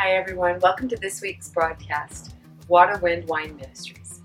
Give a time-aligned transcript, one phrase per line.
[0.00, 0.60] Hi, everyone.
[0.60, 2.36] Welcome to this week's broadcast,
[2.68, 4.22] Water, Wind, Wine Ministries.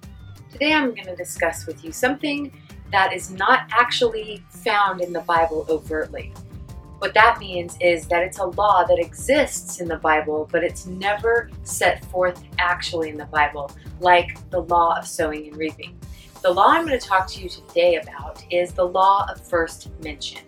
[0.52, 2.54] Today I'm going to discuss with you something
[2.92, 6.32] that is not actually found in the Bible overtly.
[7.00, 10.86] What that means is that it's a law that exists in the Bible, but it's
[10.86, 15.98] never set forth actually in the Bible, like the law of sowing and reaping.
[16.44, 19.90] The law I'm going to talk to you today about is the law of first
[20.04, 20.44] mention.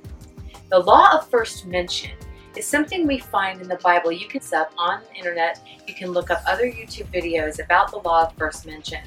[0.70, 2.12] The law of first mention
[2.57, 4.11] is something we find in the Bible.
[4.11, 7.97] You can up on the internet, you can look up other YouTube videos about the
[7.97, 9.01] law of first mention.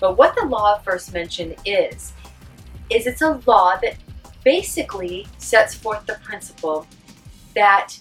[0.00, 2.12] But what the law of first mention is,
[2.90, 3.96] is it's a law that
[4.44, 6.86] basically sets forth the principle
[7.54, 7.98] that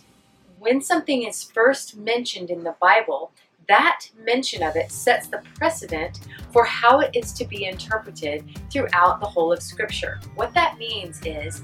[0.59, 3.31] when something is first mentioned in the Bible,
[3.67, 6.19] that mention of it sets the precedent
[6.51, 10.19] for how it is to be interpreted throughout the whole of Scripture.
[10.35, 11.61] What that means is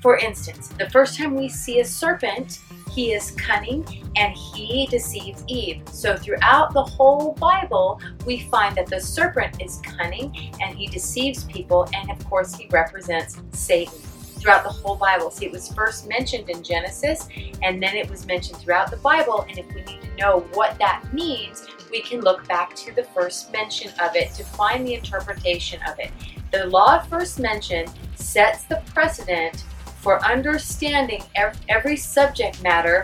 [0.00, 2.60] for instance, the first time we see a serpent,
[2.92, 3.84] he is cunning
[4.16, 5.82] and he deceives Eve.
[5.90, 11.44] So throughout the whole Bible, we find that the serpent is cunning and he deceives
[11.44, 13.98] people, and of course, he represents Satan
[14.38, 15.30] throughout the whole Bible.
[15.30, 17.28] See, it was first mentioned in Genesis,
[17.62, 19.44] and then it was mentioned throughout the Bible.
[19.48, 23.04] And if we need to know what that means, we can look back to the
[23.04, 26.10] first mention of it to find the interpretation of it.
[26.52, 29.64] The law of first mention sets the precedent
[30.06, 31.20] for understanding
[31.68, 33.02] every subject matter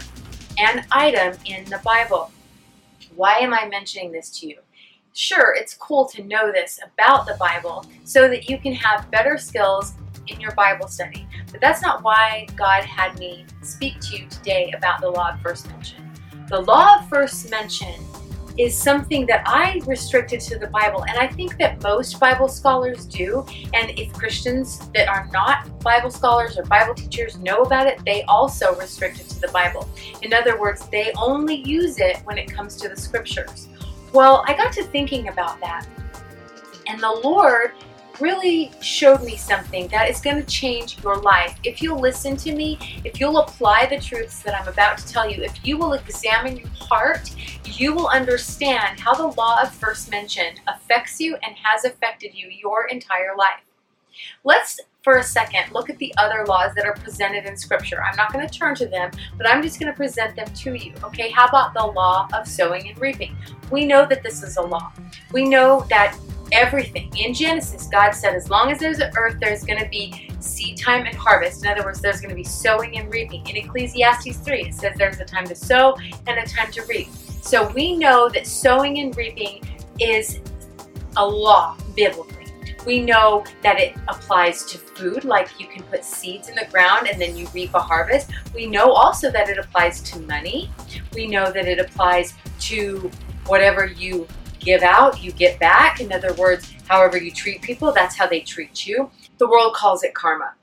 [0.56, 2.30] and item in the Bible.
[3.16, 4.58] Why am I mentioning this to you?
[5.12, 9.36] Sure, it's cool to know this about the Bible so that you can have better
[9.36, 9.94] skills
[10.28, 11.26] in your Bible study.
[11.50, 15.40] But that's not why God had me speak to you today about the law of
[15.40, 16.08] first mention.
[16.48, 18.00] The law of first mention
[18.58, 23.06] is something that I restricted to the Bible, and I think that most Bible scholars
[23.06, 23.46] do.
[23.72, 28.22] And if Christians that are not Bible scholars or Bible teachers know about it, they
[28.24, 29.88] also restrict it to the Bible.
[30.22, 33.68] In other words, they only use it when it comes to the scriptures.
[34.12, 35.86] Well, I got to thinking about that,
[36.86, 37.72] and the Lord
[38.20, 41.58] really showed me something that is going to change your life.
[41.64, 45.30] If you'll listen to me, if you'll apply the truths that I'm about to tell
[45.30, 47.30] you, if you will examine your heart,
[47.64, 52.48] you will understand how the law of first mention affects you and has affected you
[52.48, 53.60] your entire life.
[54.44, 58.02] Let's, for a second, look at the other laws that are presented in Scripture.
[58.02, 60.74] I'm not going to turn to them, but I'm just going to present them to
[60.74, 60.92] you.
[61.04, 63.36] Okay, how about the law of sowing and reaping?
[63.70, 64.92] We know that this is a law.
[65.32, 66.16] We know that
[66.52, 67.10] everything.
[67.16, 70.78] In Genesis, God said, as long as there's an earth, there's going to be seed
[70.78, 71.64] time and harvest.
[71.64, 73.44] In other words, there's going to be sowing and reaping.
[73.48, 75.96] In Ecclesiastes 3, it says there's a time to sow
[76.26, 77.08] and a time to reap.
[77.40, 79.62] So we know that sowing and reaping
[79.98, 80.40] is
[81.16, 82.46] a law biblically.
[82.84, 87.06] We know that it applies to food, like you can put seeds in the ground
[87.08, 88.30] and then you reap a harvest.
[88.52, 90.68] We know also that it applies to money.
[91.14, 93.10] We know that it applies to
[93.46, 94.26] whatever you
[94.64, 96.00] give out, you get back.
[96.00, 99.10] In other words, however you treat people, that's how they treat you.
[99.38, 100.54] The world calls it karma.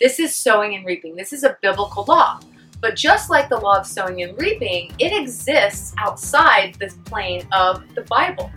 [0.00, 1.16] This is sowing and reaping.
[1.16, 2.40] This is a biblical law.
[2.80, 7.82] But just like the law of sowing and reaping, it exists outside the plane of
[7.94, 8.50] the Bible.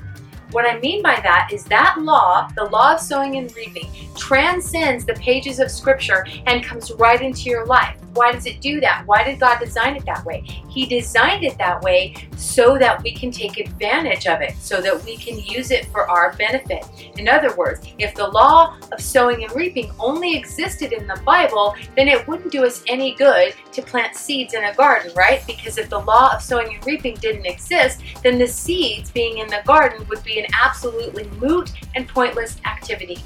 [0.51, 5.05] What I mean by that is that law, the law of sowing and reaping, transcends
[5.05, 7.97] the pages of Scripture and comes right into your life.
[8.17, 9.03] Why does it do that?
[9.05, 10.41] Why did God design it that way?
[10.69, 15.03] He designed it that way so that we can take advantage of it, so that
[15.05, 16.83] we can use it for our benefit.
[17.17, 21.75] In other words, if the law of sowing and reaping only existed in the Bible,
[21.95, 25.45] then it wouldn't do us any good to plant seeds in a garden, right?
[25.45, 29.47] Because if the law of sowing and reaping didn't exist, then the seeds being in
[29.47, 33.19] the garden would be an absolutely moot and pointless activity.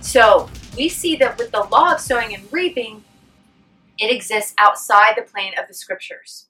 [0.00, 3.04] So we see that with the law of sowing and reaping,
[4.00, 6.48] it exists outside the plane of the scriptures.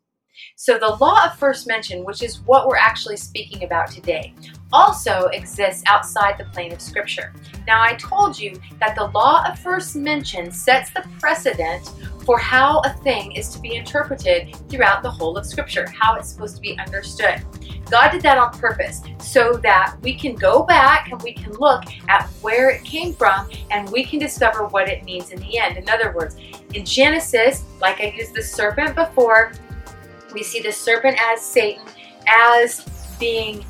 [0.56, 4.34] So the law of first mention, which is what we're actually speaking about today,
[4.72, 7.32] also exists outside the plane of Scripture.
[7.66, 11.90] Now, I told you that the law of first mention sets the precedent
[12.24, 16.30] for how a thing is to be interpreted throughout the whole of Scripture, how it's
[16.30, 17.42] supposed to be understood.
[17.88, 21.84] God did that on purpose so that we can go back and we can look
[22.08, 25.76] at where it came from and we can discover what it means in the end.
[25.76, 26.36] In other words,
[26.74, 29.52] in Genesis, like I used the serpent before,
[30.32, 31.84] we see the serpent as Satan,
[32.28, 32.84] as
[33.18, 33.64] being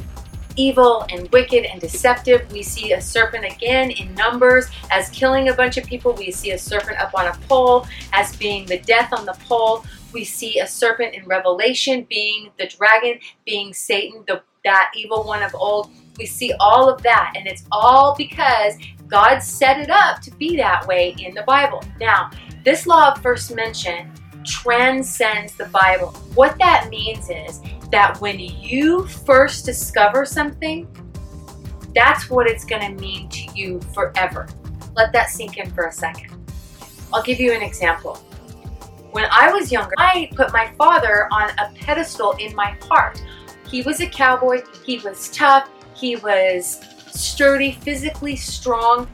[0.57, 2.51] evil and wicked and deceptive.
[2.53, 6.13] We see a serpent again in Numbers as killing a bunch of people.
[6.13, 9.85] We see a serpent up on a pole as being the death on the pole.
[10.13, 15.43] We see a serpent in Revelation being the dragon, being Satan, the, that evil one
[15.43, 15.91] of old.
[16.19, 18.75] We see all of that, and it's all because
[19.07, 21.83] God set it up to be that way in the Bible.
[21.99, 22.31] Now,
[22.65, 24.13] this law of first mention
[24.45, 26.11] transcends the Bible.
[26.35, 27.61] What that means is
[27.91, 30.89] that when you first discover something,
[31.95, 34.49] that's what it's going to mean to you forever.
[34.95, 36.37] Let that sink in for a second.
[37.13, 38.23] I'll give you an example.
[39.13, 43.21] When I was younger, I put my father on a pedestal in my heart.
[43.69, 49.09] He was a cowboy, he was tough, he was sturdy, physically strong,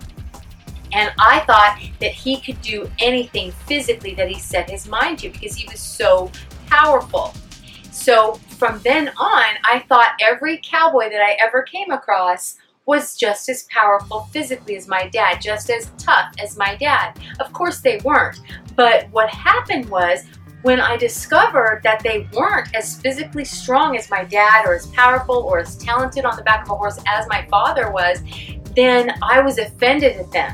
[0.92, 5.30] and I thought that he could do anything physically that he set his mind to
[5.30, 6.30] because he was so
[6.66, 7.34] powerful.
[7.90, 12.56] So from then on, I thought every cowboy that I ever came across
[12.86, 17.18] was just as powerful physically as my dad, just as tough as my dad.
[17.40, 18.40] Of course, they weren't.
[18.76, 20.24] But what happened was
[20.62, 25.36] when I discovered that they weren't as physically strong as my dad, or as powerful,
[25.36, 28.20] or as talented on the back of a horse as my father was,
[28.74, 30.52] then I was offended at them.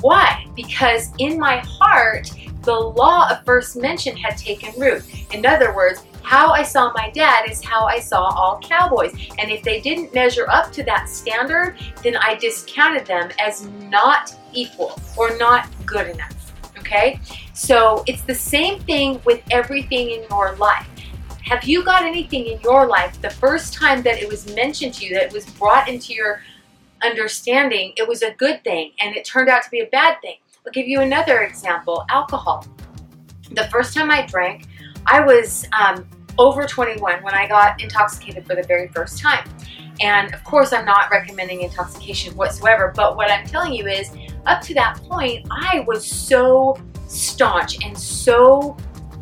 [0.00, 0.46] Why?
[0.54, 2.30] Because in my heart,
[2.64, 5.04] the law of first mention had taken root.
[5.32, 9.12] In other words, how I saw my dad is how I saw all cowboys.
[9.38, 14.34] And if they didn't measure up to that standard, then I discounted them as not
[14.52, 16.52] equal or not good enough.
[16.78, 17.20] Okay?
[17.52, 20.88] So it's the same thing with everything in your life.
[21.42, 25.04] Have you got anything in your life the first time that it was mentioned to
[25.04, 26.40] you, that it was brought into your
[27.02, 30.36] understanding, it was a good thing and it turned out to be a bad thing?
[30.66, 32.66] I'll give you another example alcohol.
[33.50, 34.66] The first time I drank,
[35.06, 36.08] I was um,
[36.38, 39.46] over 21 when I got intoxicated for the very first time.
[40.00, 44.10] And of course, I'm not recommending intoxication whatsoever, but what I'm telling you is
[44.46, 46.78] up to that point, I was so
[47.08, 48.74] staunch and so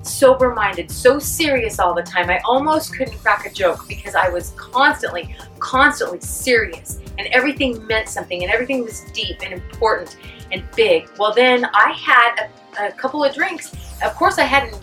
[0.03, 2.31] sober minded, so serious all the time.
[2.31, 8.09] I almost couldn't crack a joke because I was constantly, constantly serious and everything meant
[8.09, 10.17] something and everything was deep and important
[10.53, 11.09] and big.
[11.19, 13.73] Well, then I had a, a couple of drinks.
[14.05, 14.79] Of course, I hadn't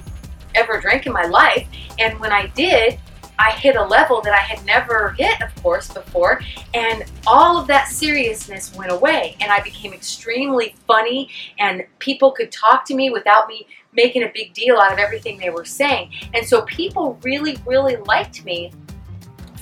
[0.55, 1.67] ever drank in my life.
[1.99, 2.99] And when I did,
[3.39, 6.41] I hit a level that I had never hit, of course, before,
[6.73, 12.51] and all of that seriousness went away, and I became extremely funny, and people could
[12.51, 16.11] talk to me without me making a big deal out of everything they were saying.
[16.33, 18.73] And so people really, really liked me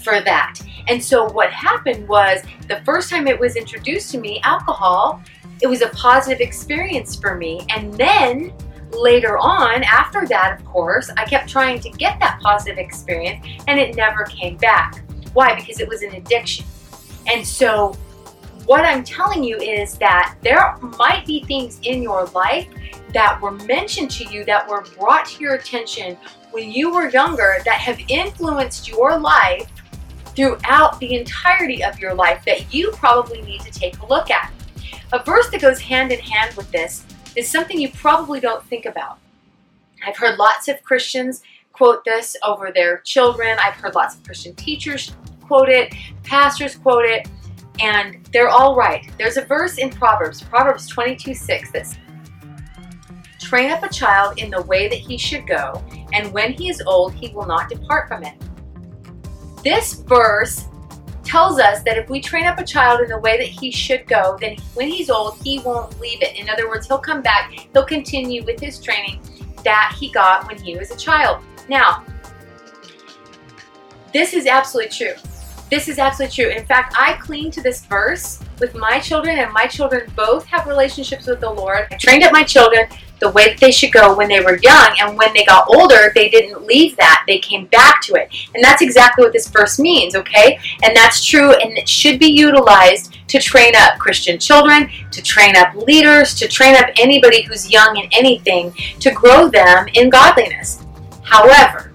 [0.03, 0.59] for that.
[0.87, 5.21] And so what happened was the first time it was introduced to me, alcohol,
[5.61, 7.65] it was a positive experience for me.
[7.69, 8.53] And then
[8.91, 13.79] later on, after that, of course, I kept trying to get that positive experience and
[13.79, 15.03] it never came back.
[15.33, 15.55] Why?
[15.55, 16.65] Because it was an addiction.
[17.27, 17.95] And so,
[18.65, 22.67] what I'm telling you is that there might be things in your life
[23.13, 26.17] that were mentioned to you, that were brought to your attention
[26.51, 29.69] when you were younger, that have influenced your life
[30.35, 34.51] throughout the entirety of your life that you probably need to take a look at.
[35.13, 37.05] A verse that goes hand in hand with this
[37.35, 39.19] is something you probably don't think about.
[40.05, 43.57] I've heard lots of Christians quote this over their children.
[43.59, 45.13] I've heard lots of Christian teachers
[45.47, 45.93] quote it,
[46.23, 47.27] pastors quote it,
[47.79, 49.09] and they're all right.
[49.17, 51.97] There's a verse in Proverbs, Proverbs 22 6, that says,
[53.39, 55.81] Train up a child in the way that he should go,
[56.11, 58.33] and when he is old, he will not depart from it.
[59.63, 60.65] This verse
[61.27, 64.07] tells us that if we train up a child in the way that he should
[64.07, 66.35] go, then when he's old, he won't leave it.
[66.35, 69.19] In other words, he'll come back, he'll continue with his training
[69.63, 71.43] that he got when he was a child.
[71.67, 72.05] Now,
[74.13, 75.13] this is absolutely true.
[75.69, 76.49] This is absolutely true.
[76.49, 80.65] In fact, I cling to this verse with my children, and my children both have
[80.65, 81.87] relationships with the Lord.
[81.91, 82.87] I trained up my children
[83.19, 86.11] the way that they should go when they were young, and when they got older,
[86.13, 87.23] they didn't leave that.
[87.27, 88.29] They came back to it.
[88.53, 90.59] And that's exactly what this verse means, okay?
[90.83, 95.55] And that's true, and it should be utilized to train up Christian children, to train
[95.55, 100.83] up leaders, to train up anybody who's young in anything, to grow them in godliness.
[101.23, 101.91] However,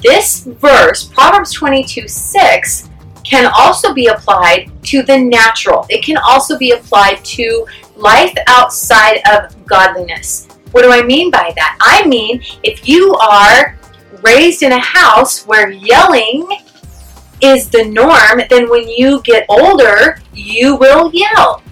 [0.00, 2.88] this verse, Proverbs 22 6,
[3.24, 5.86] can also be applied to the natural.
[5.90, 7.66] It can also be applied to
[7.98, 10.48] life outside of godliness.
[10.70, 11.76] What do I mean by that?
[11.80, 13.76] I mean, if you are
[14.22, 16.48] raised in a house where yelling
[17.40, 21.62] is the norm, then when you get older, you will yell.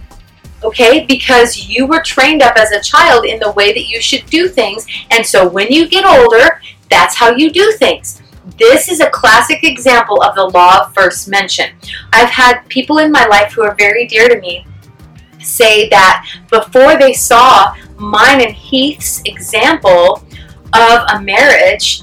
[0.65, 1.05] Okay?
[1.07, 4.49] Because you were trained up as a child in the way that you should do
[4.49, 4.87] things.
[5.11, 8.23] And so when you get older, that's how you do things.
[8.59, 11.71] This is a classic example of the law of first mention.
[12.13, 14.67] I've had people in my life who are very dear to me
[15.47, 20.23] say that before they saw mine and Heath's example
[20.75, 22.03] of a marriage,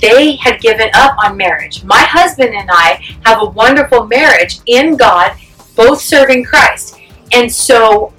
[0.00, 1.84] they had given up on marriage.
[1.84, 5.36] My husband and I have a wonderful marriage in God,
[5.76, 6.98] both serving Christ.
[7.32, 8.12] And so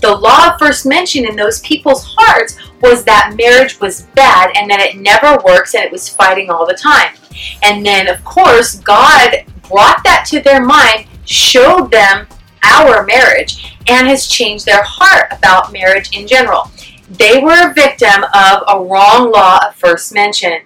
[0.00, 4.80] the law first mentioned in those people's hearts was that marriage was bad and that
[4.80, 7.14] it never works and it was fighting all the time.
[7.62, 12.26] And then, of course, God brought that to their mind, showed them
[12.62, 16.70] our marriage, and has changed their heart about marriage in general.
[17.10, 20.62] They were a victim of a wrong law of first mention.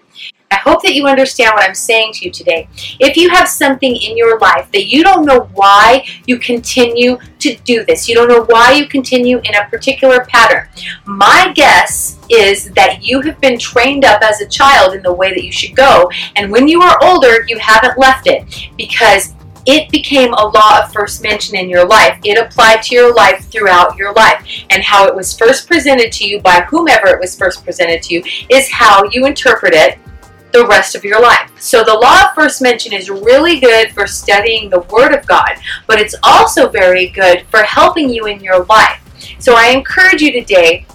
[0.50, 2.68] I hope that you understand what I'm saying to you today.
[3.00, 7.56] If you have something in your life that you don't know why you continue to
[7.64, 10.68] do this, you don't know why you continue in a particular pattern,
[11.06, 15.32] my guess is that you have been trained up as a child in the way
[15.32, 19.32] that you should go, and when you are older, you haven't left it because
[19.66, 22.19] it became a law of first mention in your life.
[22.25, 24.45] It applied to your life throughout your life.
[24.71, 28.14] And how it was first presented to you by whomever it was first presented to
[28.14, 29.99] you is how you interpret it
[30.52, 31.50] the rest of your life.
[31.59, 35.52] So the law of first mention is really good for studying the Word of God,
[35.87, 39.00] but it's also very good for helping you in your life.
[39.38, 40.87] So I encourage you today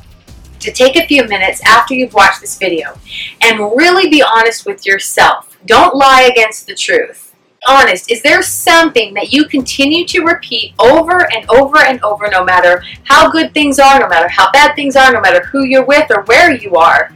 [0.59, 2.97] to take a few minutes after you've watched this video
[3.41, 5.57] and really be honest with yourself.
[5.65, 7.26] Don't lie against the truth.
[7.65, 12.43] Honest, is there something that you continue to repeat over and over and over, no
[12.43, 15.85] matter how good things are, no matter how bad things are, no matter who you're
[15.85, 17.11] with or where you are?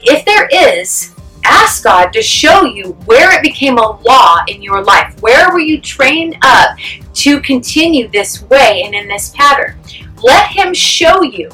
[0.00, 4.82] If there is, ask God to show you where it became a law in your
[4.82, 5.20] life.
[5.20, 6.76] Where were you trained up
[7.14, 9.76] to continue this way and in this pattern?
[10.22, 11.50] Let Him show you,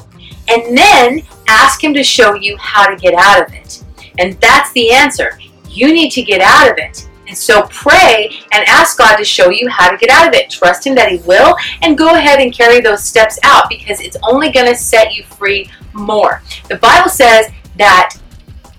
[0.47, 3.83] and then ask Him to show you how to get out of it.
[4.19, 5.39] And that's the answer.
[5.67, 7.08] You need to get out of it.
[7.29, 10.49] And so pray and ask God to show you how to get out of it.
[10.49, 14.17] Trust Him that He will, and go ahead and carry those steps out because it's
[14.23, 16.41] only going to set you free more.
[16.67, 17.45] The Bible says
[17.77, 18.17] that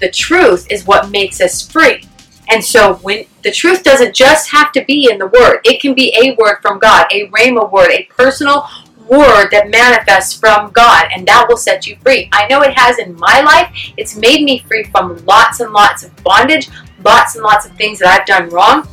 [0.00, 2.02] the truth is what makes us free.
[2.48, 5.94] And so when the truth doesn't just have to be in the word, it can
[5.94, 8.66] be a word from God, a rhema word, a personal
[9.10, 12.28] word that manifests from God, and that will set you free.
[12.32, 13.68] I know it has in my life.
[13.96, 16.70] It's made me free from lots and lots of bondage,
[17.04, 18.88] lots and lots of things that I've done wrong.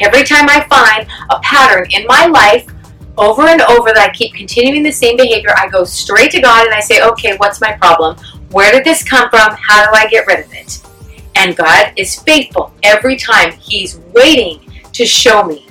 [0.00, 2.66] Every time I find a pattern in my life
[3.16, 6.64] over and over that I keep continuing the same behavior, I go straight to God
[6.66, 8.16] and I say, okay, what's my problem?
[8.50, 9.56] Where did this come from?
[9.60, 10.82] How do I get rid of it?
[11.36, 13.52] And God is faithful every time.
[13.52, 15.66] He's waiting to show me.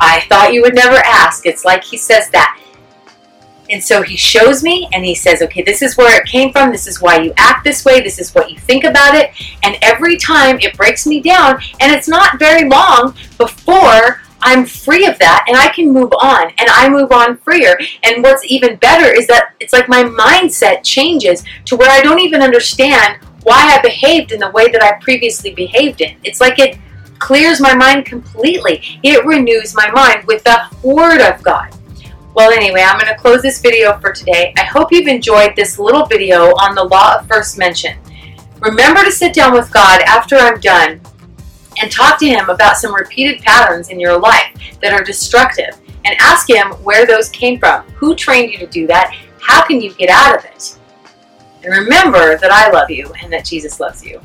[0.00, 1.46] I thought you would never ask.
[1.46, 2.58] It's like He says that.
[3.70, 6.70] And so He shows me and He says, okay, this is where it came from.
[6.70, 8.00] This is why you act this way.
[8.00, 9.30] This is what you think about it.
[9.62, 11.60] And every time it breaks me down.
[11.80, 16.50] And it's not very long before I'm free of that and I can move on
[16.58, 17.78] and I move on freer.
[18.02, 22.20] And what's even better is that it's like my mindset changes to where I don't
[22.20, 26.16] even understand why I behaved in the way that I previously behaved in.
[26.24, 26.78] It's like it
[27.18, 28.82] clears my mind completely.
[29.02, 31.74] It renews my mind with the Word of God.
[32.32, 34.54] Well, anyway, I'm going to close this video for today.
[34.56, 37.98] I hope you've enjoyed this little video on the law of first mention.
[38.60, 41.00] Remember to sit down with God after I'm done
[41.80, 46.14] and talk to him about some repeated patterns in your life that are destructive and
[46.20, 47.82] ask him where those came from.
[47.94, 49.12] Who trained you to do that?
[49.40, 50.78] How can you get out of it?
[51.64, 54.20] And remember that I love you and that Jesus loves you.